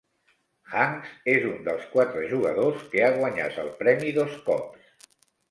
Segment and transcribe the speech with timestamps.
[0.77, 4.91] Hanks és un dels quatre jugadors que ha guanyat el premi dos cops.